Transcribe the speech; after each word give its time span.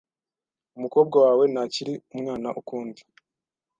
Umukobwa 0.77 1.15
wawe 1.25 1.45
ntakiri 1.53 1.93
umwana 2.13 2.49
ukundi. 2.59 3.01